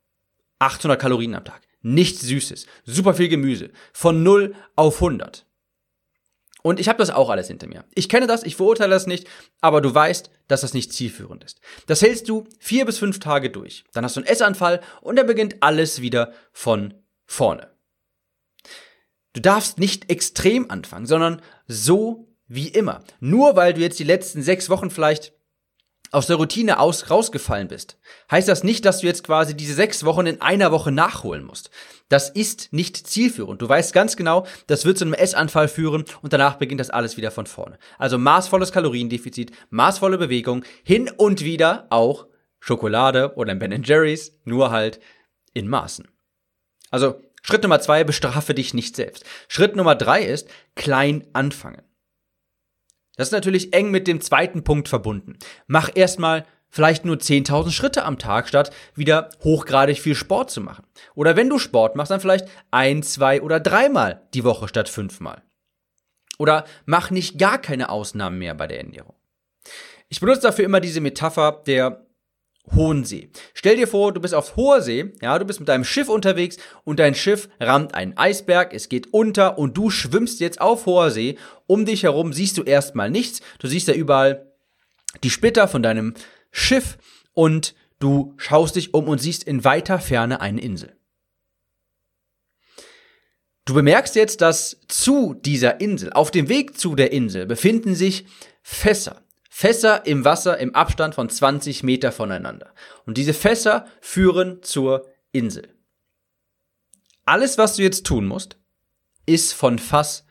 800 0.58 1.00
Kalorien 1.00 1.34
am 1.34 1.44
Tag, 1.46 1.62
nichts 1.80 2.20
Süßes, 2.20 2.66
super 2.84 3.14
viel 3.14 3.28
Gemüse, 3.28 3.70
von 3.94 4.22
0 4.22 4.54
auf 4.76 4.96
100. 4.96 5.46
Und 6.62 6.80
ich 6.80 6.88
habe 6.88 6.98
das 6.98 7.10
auch 7.10 7.30
alles 7.30 7.48
hinter 7.48 7.66
mir. 7.66 7.84
Ich 7.94 8.08
kenne 8.08 8.26
das, 8.26 8.42
ich 8.42 8.56
verurteile 8.56 8.90
das 8.90 9.06
nicht, 9.06 9.26
aber 9.60 9.80
du 9.80 9.94
weißt, 9.94 10.30
dass 10.48 10.60
das 10.60 10.74
nicht 10.74 10.92
zielführend 10.92 11.44
ist. 11.44 11.60
Das 11.86 12.02
hältst 12.02 12.28
du 12.28 12.46
vier 12.58 12.84
bis 12.84 12.98
fünf 12.98 13.18
Tage 13.18 13.50
durch. 13.50 13.84
Dann 13.92 14.04
hast 14.04 14.16
du 14.16 14.20
einen 14.20 14.28
Essanfall 14.28 14.80
und 15.00 15.16
dann 15.16 15.26
beginnt 15.26 15.62
alles 15.62 16.00
wieder 16.00 16.32
von 16.52 16.94
vorne. 17.26 17.70
Du 19.32 19.40
darfst 19.40 19.78
nicht 19.78 20.10
extrem 20.10 20.70
anfangen, 20.70 21.06
sondern 21.06 21.40
so 21.66 22.28
wie 22.48 22.68
immer. 22.68 23.04
Nur 23.20 23.54
weil 23.54 23.74
du 23.74 23.80
jetzt 23.80 23.98
die 23.98 24.04
letzten 24.04 24.42
sechs 24.42 24.68
Wochen 24.68 24.90
vielleicht 24.90 25.32
aus 26.10 26.26
der 26.26 26.36
Routine 26.36 26.80
aus, 26.80 27.10
rausgefallen 27.10 27.68
bist, 27.68 27.98
heißt 28.30 28.48
das 28.48 28.64
nicht, 28.64 28.84
dass 28.84 29.00
du 29.00 29.06
jetzt 29.06 29.24
quasi 29.24 29.56
diese 29.56 29.74
sechs 29.74 30.04
Wochen 30.04 30.26
in 30.26 30.40
einer 30.40 30.72
Woche 30.72 30.90
nachholen 30.90 31.44
musst. 31.44 31.70
Das 32.08 32.28
ist 32.28 32.72
nicht 32.72 32.96
zielführend. 32.96 33.62
Du 33.62 33.68
weißt 33.68 33.92
ganz 33.92 34.16
genau, 34.16 34.46
das 34.66 34.84
wird 34.84 34.98
zu 34.98 35.04
einem 35.04 35.14
Essanfall 35.14 35.68
führen 35.68 36.04
und 36.22 36.32
danach 36.32 36.56
beginnt 36.56 36.80
das 36.80 36.90
alles 36.90 37.16
wieder 37.16 37.30
von 37.30 37.46
vorne. 37.46 37.78
Also 37.98 38.18
maßvolles 38.18 38.72
Kaloriendefizit, 38.72 39.52
maßvolle 39.70 40.18
Bewegung, 40.18 40.64
hin 40.82 41.10
und 41.16 41.44
wieder 41.44 41.86
auch 41.90 42.26
Schokolade 42.58 43.34
oder 43.36 43.52
ein 43.52 43.58
Ben 43.60 43.82
Jerry's, 43.82 44.32
nur 44.44 44.70
halt 44.70 45.00
in 45.54 45.68
Maßen. 45.68 46.08
Also 46.90 47.20
Schritt 47.42 47.62
Nummer 47.62 47.80
zwei, 47.80 48.04
bestrafe 48.04 48.54
dich 48.54 48.74
nicht 48.74 48.96
selbst. 48.96 49.24
Schritt 49.48 49.76
Nummer 49.76 49.94
drei 49.94 50.22
ist, 50.22 50.48
klein 50.74 51.26
anfangen. 51.32 51.82
Das 53.20 53.28
ist 53.28 53.32
natürlich 53.32 53.74
eng 53.74 53.90
mit 53.90 54.08
dem 54.08 54.22
zweiten 54.22 54.64
Punkt 54.64 54.88
verbunden. 54.88 55.36
Mach 55.66 55.90
erstmal 55.94 56.46
vielleicht 56.70 57.04
nur 57.04 57.16
10.000 57.16 57.70
Schritte 57.70 58.06
am 58.06 58.18
Tag, 58.18 58.48
statt 58.48 58.70
wieder 58.94 59.28
hochgradig 59.44 60.00
viel 60.00 60.14
Sport 60.14 60.50
zu 60.50 60.62
machen. 60.62 60.86
Oder 61.14 61.36
wenn 61.36 61.50
du 61.50 61.58
Sport 61.58 61.96
machst, 61.96 62.10
dann 62.10 62.22
vielleicht 62.22 62.48
ein, 62.70 63.02
zwei 63.02 63.42
oder 63.42 63.60
dreimal 63.60 64.26
die 64.32 64.42
Woche 64.42 64.68
statt 64.68 64.88
fünfmal. 64.88 65.42
Oder 66.38 66.64
mach 66.86 67.10
nicht 67.10 67.38
gar 67.38 67.58
keine 67.58 67.90
Ausnahmen 67.90 68.38
mehr 68.38 68.54
bei 68.54 68.66
der 68.66 68.78
Ernährung. 68.78 69.16
Ich 70.08 70.20
benutze 70.20 70.40
dafür 70.40 70.64
immer 70.64 70.80
diese 70.80 71.02
Metapher 71.02 71.62
der 71.66 72.06
hohen 72.74 73.04
See. 73.04 73.30
Stell 73.54 73.76
dir 73.76 73.88
vor, 73.88 74.12
du 74.12 74.20
bist 74.20 74.34
auf 74.34 74.56
hoher 74.56 74.80
See, 74.82 75.12
ja, 75.20 75.38
du 75.38 75.44
bist 75.44 75.60
mit 75.60 75.68
deinem 75.68 75.84
Schiff 75.84 76.08
unterwegs 76.08 76.56
und 76.84 76.98
dein 76.98 77.14
Schiff 77.14 77.48
rammt 77.58 77.94
einen 77.94 78.16
Eisberg, 78.16 78.72
es 78.74 78.88
geht 78.88 79.12
unter 79.12 79.58
und 79.58 79.76
du 79.76 79.90
schwimmst 79.90 80.40
jetzt 80.40 80.60
auf 80.60 80.86
hoher 80.86 81.10
See. 81.10 81.36
Um 81.66 81.84
dich 81.84 82.02
herum 82.02 82.32
siehst 82.32 82.58
du 82.58 82.62
erstmal 82.62 83.10
nichts. 83.10 83.40
Du 83.58 83.66
siehst 83.66 83.88
ja 83.88 83.94
überall 83.94 84.52
die 85.22 85.30
Splitter 85.30 85.68
von 85.68 85.82
deinem 85.82 86.14
Schiff 86.50 86.98
und 87.32 87.74
du 87.98 88.34
schaust 88.36 88.76
dich 88.76 88.94
um 88.94 89.08
und 89.08 89.18
siehst 89.20 89.44
in 89.44 89.64
weiter 89.64 89.98
Ferne 89.98 90.40
eine 90.40 90.60
Insel. 90.60 90.96
Du 93.64 93.74
bemerkst 93.74 94.16
jetzt, 94.16 94.40
dass 94.40 94.80
zu 94.88 95.34
dieser 95.34 95.80
Insel, 95.80 96.12
auf 96.12 96.30
dem 96.30 96.48
Weg 96.48 96.76
zu 96.78 96.96
der 96.96 97.12
Insel, 97.12 97.46
befinden 97.46 97.94
sich 97.94 98.24
Fässer. 98.62 99.22
Fässer 99.60 100.06
im 100.06 100.24
Wasser 100.24 100.56
im 100.56 100.74
Abstand 100.74 101.14
von 101.14 101.28
20 101.28 101.82
Meter 101.82 102.12
voneinander. 102.12 102.72
Und 103.04 103.18
diese 103.18 103.34
Fässer 103.34 103.86
führen 104.00 104.62
zur 104.62 105.06
Insel. 105.32 105.68
Alles, 107.26 107.58
was 107.58 107.76
du 107.76 107.82
jetzt 107.82 108.06
tun 108.06 108.26
musst, 108.26 108.56
ist 109.26 109.52
von 109.52 109.78
Fass 109.78 110.24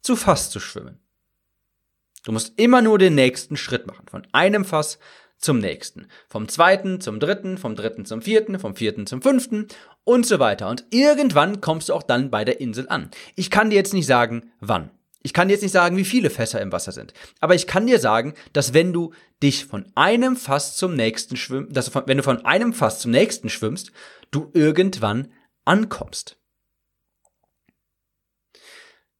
zu 0.00 0.16
Fass 0.16 0.48
zu 0.48 0.60
schwimmen. 0.60 0.98
Du 2.24 2.32
musst 2.32 2.58
immer 2.58 2.80
nur 2.80 2.96
den 2.96 3.14
nächsten 3.14 3.58
Schritt 3.58 3.86
machen. 3.86 4.06
Von 4.08 4.26
einem 4.32 4.64
Fass 4.64 4.98
zum 5.36 5.58
nächsten. 5.58 6.06
Vom 6.30 6.48
zweiten 6.48 7.02
zum 7.02 7.20
dritten, 7.20 7.58
vom 7.58 7.76
dritten 7.76 8.06
zum 8.06 8.22
vierten, 8.22 8.58
vom 8.58 8.76
vierten 8.76 9.06
zum 9.06 9.20
fünften 9.20 9.68
und 10.04 10.24
so 10.24 10.38
weiter. 10.38 10.70
Und 10.70 10.86
irgendwann 10.88 11.60
kommst 11.60 11.90
du 11.90 11.92
auch 11.92 12.02
dann 12.02 12.30
bei 12.30 12.46
der 12.46 12.62
Insel 12.62 12.88
an. 12.88 13.10
Ich 13.36 13.50
kann 13.50 13.68
dir 13.68 13.76
jetzt 13.76 13.92
nicht 13.92 14.06
sagen, 14.06 14.50
wann. 14.58 14.90
Ich 15.22 15.34
kann 15.34 15.50
jetzt 15.50 15.62
nicht 15.62 15.72
sagen, 15.72 15.96
wie 15.96 16.04
viele 16.04 16.30
Fässer 16.30 16.60
im 16.60 16.72
Wasser 16.72 16.92
sind. 16.92 17.12
Aber 17.40 17.54
ich 17.54 17.66
kann 17.66 17.86
dir 17.86 17.98
sagen, 17.98 18.34
dass 18.52 18.72
wenn 18.72 18.92
du 18.92 19.12
dich 19.42 19.66
von 19.66 19.84
einem 19.94 20.36
Fass 20.36 20.76
zum 20.76 20.94
nächsten 20.94 21.36
schwimmst, 21.36 21.76
dass 21.76 21.94
wenn 21.94 22.16
du 22.16 22.22
von 22.22 22.44
einem 22.44 22.72
Fass 22.72 23.00
zum 23.00 23.10
nächsten 23.10 23.50
schwimmst, 23.50 23.92
du 24.30 24.50
irgendwann 24.54 25.28
ankommst. 25.64 26.36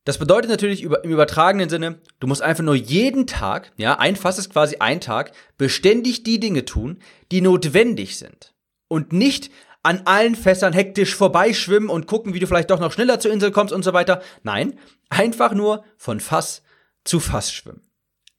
Das 0.05 0.19
bedeutet 0.19 0.51
natürlich 0.51 0.83
im 0.83 0.95
übertragenen 1.03 1.69
Sinne, 1.69 2.01
du 2.19 2.27
musst 2.27 2.41
einfach 2.41 2.65
nur 2.65 2.75
jeden 2.75 3.27
Tag, 3.27 3.73
ja, 3.77 3.99
ein 3.99 4.17
Fass 4.17 4.39
ist 4.39 4.51
quasi 4.51 4.77
ein 4.79 5.01
Tag, 5.01 5.33
beständig 5.59 6.23
die 6.23 6.41
Dinge 6.41 6.65
tun, 6.65 7.01
die 7.31 7.43
notwendig 7.43 8.17
sind. 8.17 8.55
Und 8.89 9.13
nicht 9.13 9.51
an 9.83 10.03
allen 10.05 10.35
Fässern 10.35 10.73
hektisch 10.73 11.15
vorbeischwimmen 11.15 11.89
und 11.89 12.07
gucken, 12.07 12.35
wie 12.35 12.39
du 12.39 12.47
vielleicht 12.47 12.71
doch 12.71 12.81
noch 12.81 12.93
schneller 12.93 13.21
zur 13.21 13.33
Insel 13.33 13.51
kommst 13.51 13.73
und 13.73 13.83
so 13.83 13.93
weiter. 13.93 14.23
Nein, 14.43 14.79
einfach 15.09 15.53
nur 15.55 15.85
von 15.97 16.21
Fass 16.21 16.63
zu 17.05 17.21
Fass 17.21 17.53
schwimmen. 17.53 17.83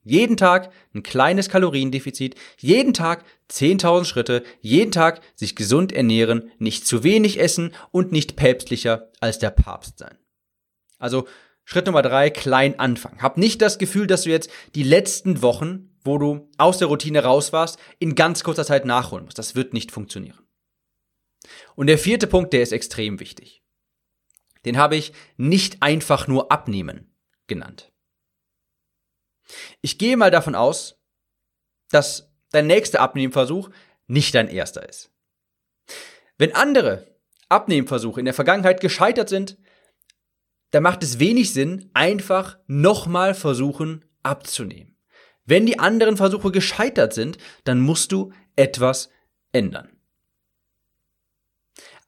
Jeden 0.03 0.35
Tag 0.35 0.71
ein 0.95 1.03
kleines 1.03 1.47
Kaloriendefizit, 1.47 2.35
jeden 2.57 2.93
Tag 2.93 3.23
10.000 3.51 4.05
Schritte, 4.05 4.43
jeden 4.59 4.91
Tag 4.91 5.21
sich 5.35 5.55
gesund 5.55 5.91
ernähren, 5.91 6.51
nicht 6.57 6.87
zu 6.87 7.03
wenig 7.03 7.39
essen 7.39 7.75
und 7.91 8.11
nicht 8.11 8.35
päpstlicher 8.35 9.11
als 9.19 9.37
der 9.37 9.51
Papst 9.51 9.99
sein. 9.99 10.17
Also 10.97 11.27
Schritt 11.65 11.85
Nummer 11.85 12.01
drei, 12.01 12.31
klein 12.31 12.79
anfangen. 12.79 13.21
Hab 13.21 13.37
nicht 13.37 13.61
das 13.61 13.77
Gefühl, 13.77 14.07
dass 14.07 14.23
du 14.23 14.31
jetzt 14.31 14.49
die 14.73 14.83
letzten 14.83 15.43
Wochen, 15.43 15.91
wo 16.03 16.17
du 16.17 16.49
aus 16.57 16.79
der 16.79 16.87
Routine 16.87 17.23
raus 17.23 17.53
warst, 17.53 17.77
in 17.99 18.15
ganz 18.15 18.43
kurzer 18.43 18.65
Zeit 18.65 18.85
nachholen 18.85 19.25
musst. 19.25 19.37
Das 19.37 19.55
wird 19.55 19.73
nicht 19.73 19.91
funktionieren. 19.91 20.39
Und 21.75 21.87
der 21.87 21.97
vierte 21.97 22.27
Punkt, 22.27 22.53
der 22.53 22.61
ist 22.61 22.71
extrem 22.71 23.19
wichtig. 23.19 23.63
Den 24.65 24.77
habe 24.77 24.95
ich 24.95 25.13
nicht 25.37 25.81
einfach 25.81 26.27
nur 26.27 26.51
abnehmen 26.51 27.15
genannt. 27.47 27.91
Ich 29.81 29.97
gehe 29.97 30.17
mal 30.17 30.31
davon 30.31 30.55
aus, 30.55 30.99
dass 31.89 32.31
dein 32.51 32.67
nächster 32.67 33.01
Abnehmversuch 33.01 33.69
nicht 34.07 34.35
dein 34.35 34.47
erster 34.47 34.87
ist. 34.87 35.11
Wenn 36.37 36.55
andere 36.55 37.15
Abnehmversuche 37.49 38.19
in 38.19 38.25
der 38.25 38.33
Vergangenheit 38.33 38.81
gescheitert 38.81 39.29
sind, 39.29 39.57
da 40.71 40.79
macht 40.79 41.03
es 41.03 41.19
wenig 41.19 41.53
Sinn, 41.53 41.89
einfach 41.93 42.57
nochmal 42.67 43.33
versuchen 43.33 44.05
abzunehmen. 44.23 44.97
Wenn 45.45 45.65
die 45.65 45.79
anderen 45.79 46.17
Versuche 46.17 46.51
gescheitert 46.51 47.13
sind, 47.13 47.37
dann 47.65 47.81
musst 47.81 48.11
du 48.11 48.31
etwas 48.55 49.09
ändern. 49.51 50.00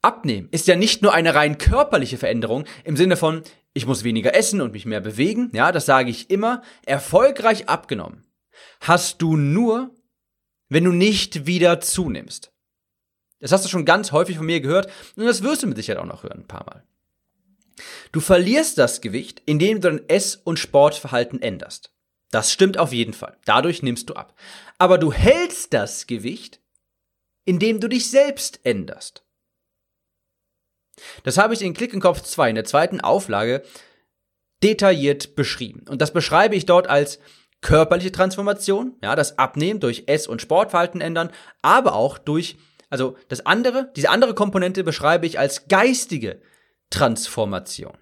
Abnehmen 0.04 0.48
ist 0.50 0.66
ja 0.66 0.76
nicht 0.76 1.02
nur 1.02 1.14
eine 1.14 1.34
rein 1.34 1.58
körperliche 1.58 2.18
Veränderung 2.18 2.64
im 2.84 2.96
Sinne 2.96 3.16
von, 3.16 3.42
ich 3.72 3.86
muss 3.86 4.04
weniger 4.04 4.34
essen 4.34 4.60
und 4.60 4.72
mich 4.72 4.84
mehr 4.84 5.00
bewegen, 5.00 5.50
ja, 5.52 5.72
das 5.72 5.86
sage 5.86 6.10
ich 6.10 6.30
immer, 6.30 6.62
erfolgreich 6.84 7.68
abgenommen. 7.68 8.24
Hast 8.80 9.22
du 9.22 9.36
nur, 9.36 9.94
wenn 10.68 10.84
du 10.84 10.92
nicht 10.92 11.46
wieder 11.46 11.80
zunimmst. 11.80 12.52
Das 13.40 13.50
hast 13.50 13.64
du 13.64 13.68
schon 13.68 13.84
ganz 13.84 14.12
häufig 14.12 14.36
von 14.36 14.46
mir 14.46 14.60
gehört 14.60 14.90
und 15.16 15.24
das 15.24 15.42
wirst 15.42 15.62
du 15.62 15.66
mit 15.66 15.76
Sicherheit 15.76 16.02
auch 16.02 16.06
noch 16.06 16.22
hören, 16.22 16.40
ein 16.40 16.48
paar 16.48 16.66
Mal. 16.66 16.84
Du 18.12 18.20
verlierst 18.20 18.78
das 18.78 19.00
Gewicht, 19.00 19.42
indem 19.46 19.80
du 19.80 19.90
dein 19.90 20.08
Ess- 20.08 20.36
und 20.36 20.58
Sportverhalten 20.58 21.42
änderst. 21.42 21.92
Das 22.30 22.52
stimmt 22.52 22.78
auf 22.78 22.92
jeden 22.92 23.14
Fall. 23.14 23.36
Dadurch 23.44 23.82
nimmst 23.82 24.10
du 24.10 24.14
ab. 24.14 24.34
Aber 24.78 24.98
du 24.98 25.12
hältst 25.12 25.72
das 25.72 26.06
Gewicht, 26.06 26.60
indem 27.44 27.80
du 27.80 27.88
dich 27.88 28.10
selbst 28.10 28.60
änderst. 28.64 29.24
Das 31.22 31.38
habe 31.38 31.54
ich 31.54 31.62
in 31.62 31.74
Klick 31.74 31.92
in 31.92 32.00
Kopf 32.00 32.22
2 32.22 32.50
in 32.50 32.54
der 32.54 32.64
zweiten 32.64 33.00
Auflage 33.00 33.62
detailliert 34.62 35.36
beschrieben. 35.36 35.84
Und 35.88 36.00
das 36.00 36.12
beschreibe 36.12 36.56
ich 36.56 36.66
dort 36.66 36.88
als 36.88 37.18
körperliche 37.60 38.12
Transformation, 38.12 38.96
ja, 39.02 39.16
das 39.16 39.38
Abnehmen 39.38 39.80
durch 39.80 40.04
Ess- 40.06 40.26
und 40.26 40.42
Sportverhalten 40.42 41.00
ändern, 41.00 41.30
aber 41.62 41.94
auch 41.94 42.18
durch, 42.18 42.56
also 42.90 43.16
das 43.28 43.46
andere, 43.46 43.90
diese 43.96 44.10
andere 44.10 44.34
Komponente 44.34 44.84
beschreibe 44.84 45.26
ich 45.26 45.38
als 45.38 45.66
geistige 45.68 46.40
Transformation. 46.90 47.96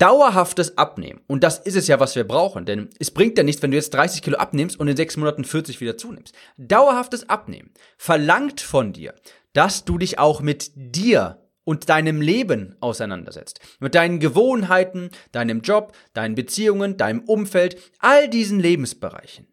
Dauerhaftes 0.00 0.78
Abnehmen, 0.78 1.20
und 1.26 1.44
das 1.44 1.58
ist 1.58 1.76
es 1.76 1.86
ja, 1.86 2.00
was 2.00 2.16
wir 2.16 2.24
brauchen, 2.24 2.64
denn 2.64 2.88
es 2.98 3.10
bringt 3.10 3.36
ja 3.36 3.44
nichts, 3.44 3.62
wenn 3.62 3.70
du 3.70 3.76
jetzt 3.76 3.92
30 3.92 4.22
Kilo 4.22 4.38
abnimmst 4.38 4.80
und 4.80 4.88
in 4.88 4.96
sechs 4.96 5.18
Monaten 5.18 5.44
40 5.44 5.78
wieder 5.82 5.98
zunimmst. 5.98 6.34
Dauerhaftes 6.56 7.28
Abnehmen 7.28 7.70
verlangt 7.98 8.62
von 8.62 8.94
dir, 8.94 9.14
dass 9.52 9.84
du 9.84 9.98
dich 9.98 10.18
auch 10.18 10.40
mit 10.40 10.70
dir 10.74 11.46
und 11.64 11.90
deinem 11.90 12.22
Leben 12.22 12.76
auseinandersetzt. 12.80 13.60
Mit 13.78 13.94
deinen 13.94 14.20
Gewohnheiten, 14.20 15.10
deinem 15.32 15.60
Job, 15.60 15.94
deinen 16.14 16.34
Beziehungen, 16.34 16.96
deinem 16.96 17.20
Umfeld, 17.20 17.76
all 17.98 18.26
diesen 18.30 18.58
Lebensbereichen. 18.58 19.48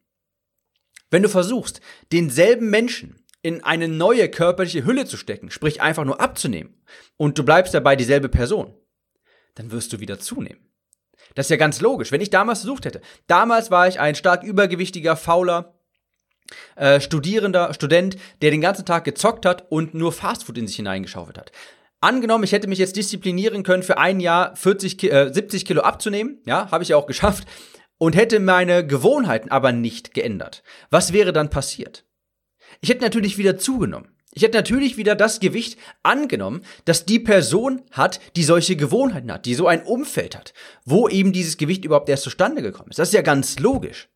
Wenn 1.12 1.24
du 1.24 1.30
versuchst, 1.30 1.82
denselben 2.14 2.70
Menschen 2.70 3.22
in 3.42 3.66
eine 3.66 3.90
neue 3.90 4.30
körperliche 4.30 4.86
Hülle 4.86 5.04
zu 5.04 5.18
stecken, 5.18 5.52
sprich 5.52 5.82
einfach 5.82 6.06
nur 6.06 6.22
abzunehmen, 6.22 6.82
und 7.18 7.38
du 7.38 7.44
bleibst 7.44 7.74
dabei 7.74 7.98
dieselbe 7.98 8.30
Person, 8.30 8.74
dann 9.58 9.72
wirst 9.72 9.94
du 9.94 10.00
wieder 10.00 10.20
zunehmen. 10.20 10.68
Das 11.36 11.48
ist 11.48 11.52
ja 11.52 11.58
ganz 11.58 11.82
logisch. 11.82 12.12
Wenn 12.12 12.22
ich 12.22 12.30
damals 12.30 12.60
versucht 12.60 12.86
hätte, 12.86 13.02
damals 13.28 13.72
war 13.72 13.88
ich 13.88 14.00
ein 14.00 14.16
stark 14.16 14.44
übergewichtiger, 14.44 15.16
fauler, 15.16 15.78
äh, 16.76 17.02
Studierender, 17.02 17.74
Student, 17.74 18.18
der 18.42 18.52
den 18.52 18.62
ganzen 18.62 18.86
Tag 18.86 19.04
gezockt 19.04 19.46
hat 19.46 19.70
und 19.70 19.94
nur 19.94 20.12
Fastfood 20.12 20.58
in 20.58 20.68
sich 20.68 20.78
hineingeschaufelt 20.78 21.38
hat. 21.38 21.52
Angenommen, 22.00 22.44
ich 22.44 22.52
hätte 22.52 22.68
mich 22.68 22.80
jetzt 22.80 22.96
disziplinieren 22.96 23.64
können, 23.64 23.84
für 23.84 23.98
ein 23.98 24.20
Jahr 24.20 24.56
40, 24.56 25.04
äh, 25.12 25.34
70 25.34 25.66
Kilo 25.66 25.82
abzunehmen, 25.82 26.42
ja, 26.46 26.72
habe 26.72 26.84
ich 26.84 26.90
ja 26.90 26.98
auch 26.98 27.08
geschafft, 27.08 27.48
und 27.98 28.16
hätte 28.16 28.40
meine 28.40 28.86
Gewohnheiten 28.86 29.50
aber 29.50 29.72
nicht 29.72 30.14
geändert. 30.14 30.62
Was 30.92 31.14
wäre 31.14 31.34
dann 31.34 31.50
passiert? 31.50 32.06
Ich 32.82 32.90
hätte 32.90 33.02
natürlich 33.04 33.40
wieder 33.40 33.58
zugenommen. 33.58 34.17
Ich 34.38 34.44
hätte 34.44 34.58
natürlich 34.58 34.98
wieder 34.98 35.16
das 35.16 35.40
Gewicht 35.40 35.80
angenommen, 36.04 36.62
das 36.86 37.08
die 37.08 37.18
Person 37.18 37.82
hat, 37.90 38.20
die 38.36 38.44
solche 38.44 38.76
Gewohnheiten 38.76 39.32
hat, 39.32 39.48
die 39.48 39.56
so 39.56 39.66
ein 39.66 39.82
Umfeld 39.82 40.38
hat, 40.38 40.54
wo 40.86 41.10
eben 41.10 41.34
dieses 41.34 41.58
Gewicht 41.58 41.84
überhaupt 41.84 42.08
erst 42.08 42.22
zustande 42.22 42.62
gekommen 42.62 42.92
ist. 42.92 43.00
Das 43.00 43.08
ist 43.08 43.16
ja 43.16 43.24
ganz 43.24 43.58
logisch. 43.58 44.10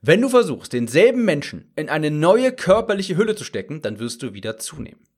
Wenn 0.00 0.20
du 0.20 0.28
versuchst, 0.28 0.74
denselben 0.74 1.24
Menschen 1.24 1.72
in 1.74 1.88
eine 1.88 2.12
neue 2.12 2.52
körperliche 2.52 3.16
Hülle 3.16 3.34
zu 3.34 3.42
stecken, 3.42 3.82
dann 3.82 3.98
wirst 3.98 4.22
du 4.22 4.32
wieder 4.32 4.58
zunehmen. 4.58 5.08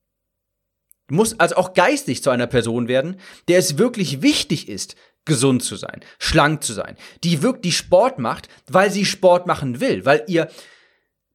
Du 1.09 1.17
musst 1.17 1.39
also 1.39 1.57
auch 1.57 1.75
geistig 1.75 2.23
zu 2.23 2.31
einer 2.31 2.47
Person 2.47 2.89
werden, 2.89 3.21
der 3.49 3.59
es 3.59 3.77
wirklich 3.77 4.23
wichtig 4.23 4.71
ist, 4.71 4.97
gesund 5.27 5.63
zu 5.63 5.77
sein, 5.77 6.01
schlank 6.19 6.65
zu 6.65 6.73
sein, 6.73 6.97
die 7.25 7.43
wirklich 7.43 7.77
Sport 7.77 8.19
macht, 8.19 8.49
weil 8.69 8.91
sie 8.91 9.05
Sport 9.05 9.47
machen 9.47 9.81
will, 9.81 10.07
weil 10.07 10.25
ihr 10.29 10.49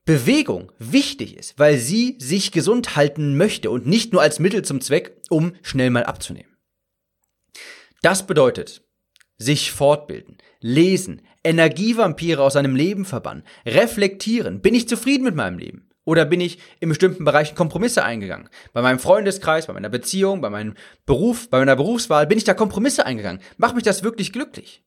Bewegung 0.05 0.71
wichtig 0.77 1.35
ist, 1.35 1.57
weil 1.57 1.77
sie 1.77 2.17
sich 2.19 2.51
gesund 2.51 2.95
halten 2.95 3.38
möchte 3.38 3.71
und 3.71 3.88
nicht 3.88 4.13
nur 4.13 4.21
als 4.21 4.39
Mittel 4.39 4.63
zum 4.63 4.79
Zweck, 4.79 5.17
um 5.29 5.55
schnell 5.63 5.89
mal 5.89 6.03
abzunehmen. 6.03 6.55
Das 8.03 8.27
bedeutet, 8.27 8.83
sich 9.38 9.71
fortbilden, 9.71 10.38
lesen, 10.62 11.24
Energievampire 11.43 12.41
aus 12.41 12.53
seinem 12.53 12.75
Leben 12.75 13.05
verbannen, 13.05 13.43
reflektieren. 13.65 14.62
Bin 14.62 14.75
ich 14.75 14.88
zufrieden 14.88 15.24
mit 15.24 15.35
meinem 15.35 15.57
Leben? 15.57 15.89
Oder 16.05 16.25
bin 16.25 16.39
ich 16.39 16.59
in 16.79 16.89
bestimmten 16.89 17.25
Bereichen 17.25 17.55
Kompromisse 17.55 18.03
eingegangen? 18.03 18.50
Bei 18.74 18.83
meinem 18.83 19.00
Freundeskreis, 19.00 19.65
bei 19.65 19.74
meiner 19.74 19.89
Beziehung, 19.89 20.39
bei 20.39 20.51
meinem 20.51 20.75
Beruf, 21.07 21.50
bei 21.50 21.57
meiner 21.57 21.75
Berufswahl, 21.75 22.27
bin 22.27 22.38
ich 22.38 22.43
da 22.43 22.53
Kompromisse 22.53 23.07
eingegangen? 23.07 23.41
Macht 23.57 23.74
mich 23.74 23.83
das 23.83 24.03
wirklich 24.03 24.31
glücklich? 24.31 24.83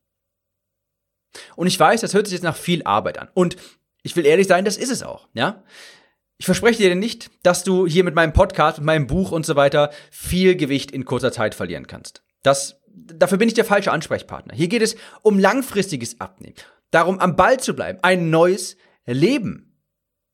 Und 1.56 1.66
ich 1.66 1.78
weiß, 1.78 2.00
das 2.00 2.14
hört 2.14 2.26
sich 2.26 2.34
jetzt 2.34 2.44
nach 2.44 2.56
viel 2.56 2.84
Arbeit 2.84 3.18
an. 3.18 3.28
Und 3.34 3.56
ich 4.02 4.16
will 4.16 4.26
ehrlich 4.26 4.46
sein, 4.46 4.64
das 4.64 4.76
ist 4.76 4.90
es 4.90 5.02
auch, 5.02 5.28
ja? 5.34 5.64
Ich 6.38 6.46
verspreche 6.46 6.82
dir 6.82 6.94
nicht, 6.94 7.30
dass 7.42 7.64
du 7.64 7.86
hier 7.86 8.04
mit 8.04 8.14
meinem 8.14 8.32
Podcast, 8.32 8.78
mit 8.78 8.86
meinem 8.86 9.06
Buch 9.08 9.32
und 9.32 9.44
so 9.44 9.56
weiter 9.56 9.90
viel 10.10 10.54
Gewicht 10.54 10.92
in 10.92 11.04
kurzer 11.04 11.32
Zeit 11.32 11.54
verlieren 11.54 11.88
kannst. 11.88 12.22
Das, 12.44 12.80
dafür 12.86 13.38
bin 13.38 13.48
ich 13.48 13.54
der 13.54 13.64
falsche 13.64 13.90
Ansprechpartner. 13.90 14.54
Hier 14.54 14.68
geht 14.68 14.82
es 14.82 14.96
um 15.22 15.40
langfristiges 15.40 16.20
Abnehmen. 16.20 16.54
Darum, 16.92 17.18
am 17.18 17.34
Ball 17.34 17.58
zu 17.58 17.74
bleiben, 17.74 17.98
ein 18.02 18.30
neues 18.30 18.76
Leben 19.04 19.68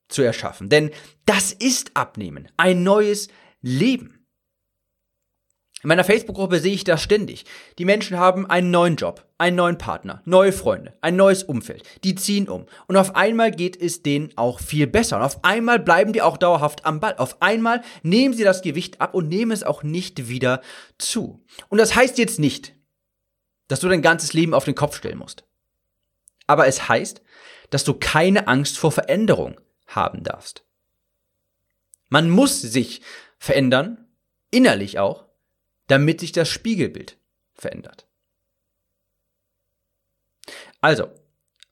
zu 0.09 0.23
erschaffen. 0.23 0.69
Denn 0.69 0.91
das 1.25 1.53
ist 1.53 1.93
Abnehmen. 1.95 2.49
Ein 2.59 2.83
neues 2.83 3.29
Leben. 3.63 4.14
In 5.85 5.89
meiner 5.89 6.03
Facebook-Gruppe 6.03 6.61
sehe 6.61 6.73
ich 6.73 6.85
das 6.85 7.03
ständig. 7.03 7.45
Die 7.79 7.85
Menschen 7.85 8.19
haben 8.19 8.49
einen 8.49 8.71
neuen 8.71 8.97
Job, 8.97 9.27
einen 9.37 9.57
neuen 9.57 9.77
Partner, 9.77 10.23
neue 10.25 10.51
Freunde, 10.51 10.95
ein 11.03 11.15
neues 11.15 11.43
Umfeld. 11.43 11.83
Die 12.05 12.15
ziehen 12.15 12.49
um. 12.49 12.65
Und 12.87 12.97
auf 12.97 13.17
einmal 13.17 13.51
geht 13.51 13.79
es 13.79 14.03
denen 14.03 14.33
auch 14.37 14.61
viel 14.61 14.87
besser. 14.87 15.19
Und 15.19 15.25
auf 15.25 15.45
einmal 15.45 15.79
bleiben 15.79 16.15
die 16.15 16.23
auch 16.23 16.39
dauerhaft 16.39 16.87
am 16.87 17.01
Ball. 17.01 17.17
Auf 17.19 17.43
einmal 17.43 17.83
nehmen 18.03 18.33
sie 18.33 18.45
das 18.45 18.63
Gewicht 18.63 19.03
ab 19.03 19.13
und 19.13 19.29
nehmen 19.29 19.53
es 19.53 19.63
auch 19.63 19.83
nicht 19.83 20.27
wieder 20.31 20.63
zu. 20.97 21.45
Und 21.69 21.77
das 21.77 21.95
heißt 21.95 22.17
jetzt 22.17 22.41
nicht, 22.41 22.73
dass 23.69 23.81
du 23.81 23.89
dein 23.91 24.01
ganzes 24.01 24.33
Leben 24.33 24.55
auf 24.55 24.65
den 24.65 24.75
Kopf 24.75 24.97
stellen 24.97 25.19
musst. 25.19 25.45
Aber 26.47 26.67
es 26.67 26.89
heißt, 26.89 27.21
dass 27.69 27.85
du 27.85 27.93
keine 27.93 28.49
Angst 28.49 28.79
vor 28.79 28.91
Veränderung 28.91 29.61
haben 29.87 30.25
darfst. 30.25 30.65
Man 32.09 32.31
muss 32.31 32.63
sich 32.63 33.03
verändern, 33.39 34.07
innerlich 34.51 34.99
auch, 34.99 35.24
damit 35.87 36.21
sich 36.21 36.33
das 36.33 36.49
Spiegelbild 36.49 37.19
verändert. 37.55 38.07
Also, 40.81 41.09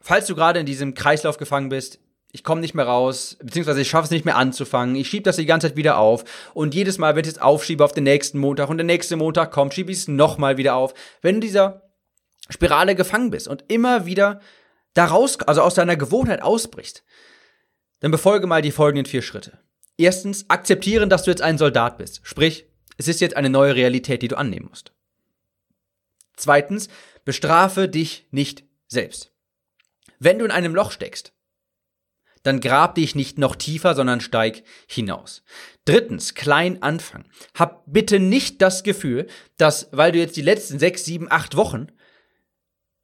falls 0.01 0.27
du 0.27 0.35
gerade 0.35 0.61
in 0.61 0.67
diesem 0.67 0.95
Kreislauf 0.95 1.37
gefangen 1.37 1.69
bist, 1.69 1.99
ich 2.35 2.45
komme 2.45 2.63
nicht 2.63 2.75
mehr 2.75 2.87
raus, 2.87 3.37
beziehungsweise 3.43 3.83
ich 3.83 3.91
schaffe 3.91 4.07
es 4.07 4.11
nicht 4.11 4.25
mehr 4.25 4.37
anzufangen, 4.37 4.97
ich 4.97 5.09
schiebe 5.09 5.25
das 5.25 5.37
die 5.37 5.45
ganze 5.45 5.69
Zeit 5.69 5.77
wieder 5.77 5.99
auf 5.99 6.25
und 6.55 6.75
jedes 6.75 6.97
Mal, 6.97 7.15
wenn 7.15 7.25
ich 7.25 7.33
es 7.33 7.39
aufschiebe 7.39 7.85
auf 7.85 7.93
den 7.93 8.05
nächsten 8.05 8.39
Montag 8.39 8.71
und 8.71 8.79
der 8.79 8.87
nächste 8.87 9.17
Montag 9.17 9.53
kommt, 9.53 9.75
schiebe 9.75 9.93
ich 9.93 9.99
es 9.99 10.09
nochmal 10.09 10.57
wieder 10.57 10.75
auf. 10.75 10.95
Wenn 11.21 11.37
du 11.37 11.41
dieser 11.43 11.93
Spirale 12.49 12.95
gefangen 12.95 13.31
bist 13.31 13.49
und 13.49 13.65
immer 13.69 14.07
wieder 14.07 14.41
daraus, 14.95 15.39
also 15.41 15.61
aus 15.61 15.75
deiner 15.75 15.97
Gewohnheit 15.97 16.43
ausbrichst, 16.43 17.05
dann 18.01 18.11
befolge 18.11 18.47
mal 18.47 18.63
die 18.63 18.73
folgenden 18.73 19.07
vier 19.07 19.23
Schritte. 19.23 19.59
Erstens, 19.99 20.49
akzeptieren, 20.49 21.11
dass 21.11 21.25
du 21.25 21.31
jetzt 21.31 21.43
ein 21.43 21.59
Soldat 21.59 21.99
bist. 21.99 22.21
Sprich, 22.25 22.67
es 23.03 23.17
ist 23.17 23.21
jetzt 23.21 23.37
eine 23.37 23.51
neue 23.51 23.75
Realität, 23.75 24.23
die 24.23 24.29
du 24.29 24.37
annehmen 24.37 24.69
musst. 24.69 24.93
Zweitens, 26.37 26.89
bestrafe 27.25 27.89
dich 27.89 28.27
nicht 28.31 28.65
selbst. 28.87 29.33
Wenn 30.19 30.39
du 30.39 30.45
in 30.45 30.51
einem 30.51 30.75
Loch 30.75 30.93
steckst, 30.93 31.33
dann 32.43 32.61
grab 32.61 32.97
dich 32.97 33.15
nicht 33.15 33.39
noch 33.39 33.55
tiefer, 33.55 33.95
sondern 33.95 34.21
steig 34.21 34.65
hinaus. 34.87 35.43
Drittens, 35.85 36.35
klein 36.35 36.83
anfangen. 36.83 37.31
Hab 37.55 37.85
bitte 37.87 38.19
nicht 38.19 38.61
das 38.61 38.83
Gefühl, 38.83 39.29
dass, 39.57 39.89
weil 39.93 40.13
du 40.13 40.19
jetzt 40.19 40.37
die 40.37 40.43
letzten 40.43 40.79
sechs, 40.79 41.05
sieben, 41.05 41.31
acht 41.31 41.57
Wochen 41.57 41.89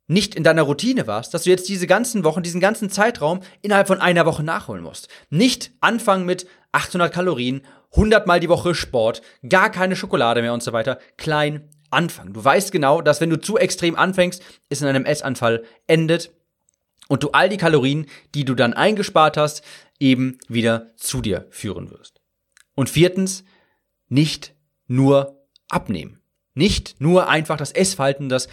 nicht 0.09 0.35
in 0.35 0.43
deiner 0.43 0.62
Routine 0.62 1.07
warst, 1.07 1.35
dass 1.35 1.45
du 1.45 1.50
jetzt 1.50 1.69
diese 1.69 1.87
ganzen 1.87 2.25
Wochen, 2.25 2.43
diesen 2.43 2.61
ganzen 2.61 2.90
Zeitraum 2.90 3.40
innerhalb 3.61 3.87
von 3.87 4.00
einer 4.00 4.26
Woche 4.26 4.43
nachholen 4.43 4.83
musst. 4.83 5.09
Nicht 5.28 5.71
anfangen 5.81 6.25
mit 6.25 6.47
800 6.73 7.12
Kalorien, 7.12 7.62
100 7.92 8.26
mal 8.26 8.40
die 8.40 8.49
Woche 8.49 8.75
Sport, 8.75 9.23
gar 9.49 9.71
keine 9.71 9.97
Schokolade 9.97 10.42
mehr 10.42 10.52
und 10.52 10.62
so 10.62 10.73
weiter. 10.73 10.99
Klein 11.16 11.68
anfangen. 11.90 12.33
Du 12.33 12.45
weißt 12.45 12.73
genau, 12.73 13.00
dass 13.00 13.21
wenn 13.21 13.30
du 13.30 13.40
zu 13.40 13.57
extrem 13.57 13.97
anfängst, 13.97 14.42
es 14.68 14.83
in 14.83 14.88
einem 14.88 15.04
Essanfall 15.04 15.64
endet 15.87 16.30
und 17.09 17.23
du 17.23 17.30
all 17.30 17.49
die 17.49 17.57
Kalorien, 17.57 18.07
die 18.35 18.45
du 18.45 18.54
dann 18.54 18.75
eingespart 18.75 19.37
hast, 19.37 19.62
eben 19.99 20.38
wieder 20.49 20.88
zu 20.97 21.21
dir 21.21 21.47
führen 21.50 21.90
wirst. 21.90 22.21
Und 22.75 22.90
viertens, 22.90 23.45
nicht 24.09 24.54
nur 24.87 25.45
abnehmen. 25.68 26.21
Nicht 26.54 27.00
nur 27.00 27.28
einfach 27.28 27.57
das 27.57 27.73
Essverhalten, 27.73 28.28
das, 28.28 28.49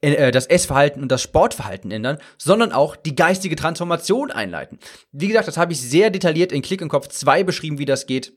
äh, 0.00 0.30
das 0.30 0.46
Essverhalten 0.46 1.02
und 1.02 1.10
das 1.10 1.22
Sportverhalten 1.22 1.90
ändern, 1.90 2.18
sondern 2.38 2.72
auch 2.72 2.96
die 2.96 3.14
geistige 3.14 3.56
Transformation 3.56 4.30
einleiten. 4.30 4.78
Wie 5.12 5.28
gesagt, 5.28 5.48
das 5.48 5.56
habe 5.56 5.72
ich 5.72 5.80
sehr 5.80 6.10
detailliert 6.10 6.52
in 6.52 6.62
Klick 6.62 6.80
im 6.80 6.88
Kopf 6.88 7.08
2 7.08 7.44
beschrieben, 7.44 7.78
wie 7.78 7.84
das 7.84 8.06
geht. 8.06 8.32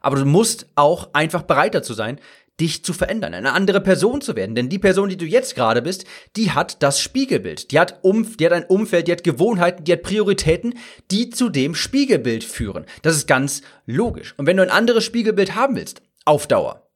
Aber 0.00 0.16
du 0.16 0.24
musst 0.24 0.66
auch 0.74 1.12
einfach 1.12 1.42
bereit 1.42 1.74
dazu 1.74 1.94
sein, 1.94 2.20
dich 2.60 2.84
zu 2.84 2.92
verändern, 2.92 3.34
eine 3.34 3.52
andere 3.52 3.80
Person 3.80 4.20
zu 4.20 4.34
werden. 4.34 4.54
Denn 4.54 4.68
die 4.68 4.78
Person, 4.78 5.08
die 5.08 5.16
du 5.16 5.24
jetzt 5.24 5.54
gerade 5.54 5.80
bist, 5.80 6.04
die 6.36 6.50
hat 6.50 6.82
das 6.82 7.00
Spiegelbild. 7.00 7.70
Die 7.70 7.78
hat, 7.78 8.00
um, 8.02 8.36
die 8.36 8.46
hat 8.46 8.52
ein 8.52 8.64
Umfeld, 8.64 9.06
die 9.06 9.12
hat 9.12 9.22
Gewohnheiten, 9.22 9.84
die 9.84 9.92
hat 9.92 10.02
Prioritäten, 10.02 10.74
die 11.10 11.30
zu 11.30 11.50
dem 11.50 11.74
Spiegelbild 11.74 12.42
führen. 12.42 12.84
Das 13.02 13.16
ist 13.16 13.28
ganz 13.28 13.62
logisch. 13.86 14.34
Und 14.36 14.46
wenn 14.46 14.56
du 14.56 14.62
ein 14.62 14.70
anderes 14.70 15.04
Spiegelbild 15.04 15.54
haben 15.54 15.76
willst, 15.76 16.02
auf 16.24 16.46
Dauer, 16.46 16.90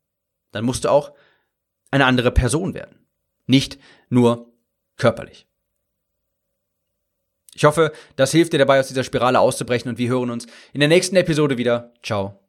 dann 0.51 0.65
musst 0.65 0.85
du 0.85 0.91
auch 0.91 1.13
eine 1.91 2.07
andere 2.07 2.33
Person 2.33 2.75
werden. 2.75 3.07
Nicht 3.47 3.79
nur 4.09 4.53
körperlich. 4.97 5.47
Ich 7.55 7.65
hoffe, 7.65 7.93
das 8.17 8.33
hilft 8.33 8.53
dir 8.53 8.59
dabei, 8.59 8.81
aus 8.81 8.89
dieser 8.89 9.05
Spirale 9.05 9.39
auszubrechen 9.39 9.91
und 9.91 9.99
wir 9.99 10.09
hören 10.09 10.31
uns 10.31 10.47
in 10.73 10.81
der 10.81 10.89
nächsten 10.89 11.17
Episode 11.17 11.59
wieder. 11.59 11.93
Ciao 12.03 12.42